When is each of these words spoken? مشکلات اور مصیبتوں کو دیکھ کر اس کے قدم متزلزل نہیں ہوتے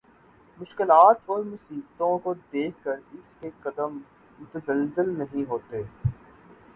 مشکلات 0.59 1.19
اور 1.25 1.43
مصیبتوں 1.43 2.17
کو 2.19 2.33
دیکھ 2.53 2.83
کر 2.83 2.97
اس 3.11 3.35
کے 3.39 3.49
قدم 3.61 3.97
متزلزل 4.39 5.17
نہیں 5.19 5.49
ہوتے 5.49 5.83